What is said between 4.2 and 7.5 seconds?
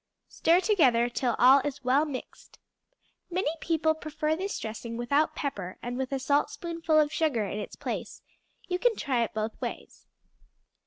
this dressing without pepper and with a saltspoonful of sugar